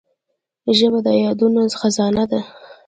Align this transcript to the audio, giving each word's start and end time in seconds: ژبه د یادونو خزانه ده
ژبه 0.77 0.99
د 1.05 1.07
یادونو 1.23 1.61
خزانه 1.79 2.23
ده 2.31 2.39